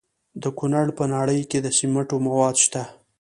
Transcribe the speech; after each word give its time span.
د 0.41 0.43
کونړ 0.57 0.87
په 0.97 1.03
ناړۍ 1.13 1.41
کې 1.51 1.59
د 1.61 1.67
سمنټو 1.77 2.17
مواد 2.27 2.55
شته. 2.65 2.83